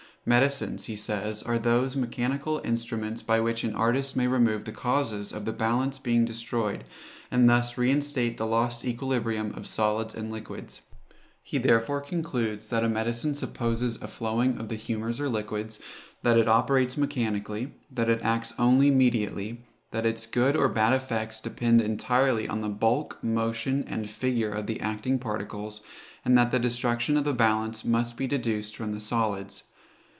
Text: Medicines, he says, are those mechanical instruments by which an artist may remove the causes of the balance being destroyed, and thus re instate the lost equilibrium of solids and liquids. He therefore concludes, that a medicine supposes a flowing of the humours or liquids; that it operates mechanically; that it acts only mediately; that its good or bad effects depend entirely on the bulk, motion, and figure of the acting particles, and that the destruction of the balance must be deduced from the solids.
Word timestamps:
Medicines, 0.23 0.83
he 0.83 0.95
says, 0.95 1.41
are 1.41 1.57
those 1.57 1.95
mechanical 1.95 2.61
instruments 2.63 3.23
by 3.23 3.39
which 3.39 3.63
an 3.63 3.73
artist 3.73 4.15
may 4.15 4.27
remove 4.27 4.65
the 4.65 4.71
causes 4.71 5.33
of 5.33 5.45
the 5.45 5.51
balance 5.51 5.97
being 5.97 6.25
destroyed, 6.25 6.83
and 7.31 7.49
thus 7.49 7.75
re 7.75 7.89
instate 7.89 8.37
the 8.37 8.45
lost 8.45 8.85
equilibrium 8.85 9.51
of 9.55 9.65
solids 9.65 10.13
and 10.13 10.31
liquids. 10.31 10.81
He 11.41 11.57
therefore 11.57 12.01
concludes, 12.01 12.69
that 12.69 12.83
a 12.83 12.87
medicine 12.87 13.33
supposes 13.33 13.95
a 13.95 14.07
flowing 14.07 14.59
of 14.59 14.69
the 14.69 14.75
humours 14.75 15.19
or 15.19 15.27
liquids; 15.27 15.79
that 16.21 16.37
it 16.37 16.47
operates 16.47 16.97
mechanically; 16.97 17.71
that 17.89 18.07
it 18.07 18.21
acts 18.21 18.53
only 18.59 18.91
mediately; 18.91 19.65
that 19.89 20.05
its 20.05 20.27
good 20.27 20.55
or 20.55 20.69
bad 20.69 20.93
effects 20.93 21.41
depend 21.41 21.81
entirely 21.81 22.47
on 22.47 22.61
the 22.61 22.69
bulk, 22.69 23.17
motion, 23.23 23.83
and 23.87 24.07
figure 24.07 24.51
of 24.51 24.67
the 24.67 24.79
acting 24.81 25.17
particles, 25.17 25.81
and 26.23 26.37
that 26.37 26.51
the 26.51 26.59
destruction 26.59 27.17
of 27.17 27.23
the 27.23 27.33
balance 27.33 27.83
must 27.83 28.15
be 28.17 28.27
deduced 28.27 28.75
from 28.75 28.93
the 28.93 29.01
solids. 29.01 29.63